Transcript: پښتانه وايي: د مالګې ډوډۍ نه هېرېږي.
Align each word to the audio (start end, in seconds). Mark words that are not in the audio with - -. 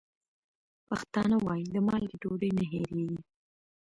پښتانه 0.89 1.35
وايي: 1.45 1.65
د 1.73 1.77
مالګې 1.87 2.17
ډوډۍ 2.21 2.51
نه 2.57 2.63
هېرېږي. 2.71 3.19